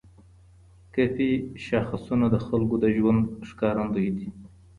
کيفي 0.93 1.29
شاخصونه 1.65 2.25
د 2.29 2.35
خلګو 2.45 2.75
د 2.83 2.85
ژوند 2.97 3.21
ښکارندوی 3.49 4.09
دي. 4.17 4.27